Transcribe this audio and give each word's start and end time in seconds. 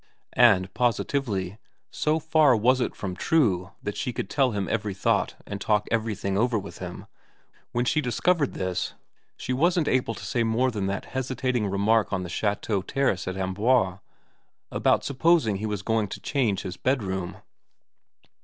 And 0.33 0.73
positively, 0.73 1.59
so 1.91 2.17
far 2.17 2.55
was 2.57 2.81
it 2.81 2.95
from 2.95 3.15
true 3.15 3.69
that 3.83 3.95
she 3.95 4.11
could 4.11 4.31
tell 4.31 4.49
him 4.49 4.67
every 4.67 4.95
thought 4.95 5.35
and 5.45 5.61
talk 5.61 5.87
everything 5.91 6.39
over 6.39 6.57
with 6.57 6.79
him, 6.79 7.05
when 7.71 7.85
she 7.85 8.01
discovered 8.01 8.55
this 8.55 8.95
she 9.37 9.53
wasn't 9.53 9.87
able 9.87 10.15
to 10.15 10.25
say 10.25 10.41
more 10.41 10.71
than 10.71 10.87
that 10.87 11.05
hesitating 11.13 11.67
remark 11.67 12.11
on 12.11 12.23
the 12.23 12.29
chateau 12.29 12.81
terrace 12.81 13.27
at 13.27 13.37
Amboise 13.37 13.99
about 14.71 15.03
supposing 15.03 15.57
he 15.57 15.67
was 15.67 15.83
going 15.83 16.07
to 16.07 16.19
change 16.19 16.63
his 16.63 16.77
bedroom. 16.77 17.37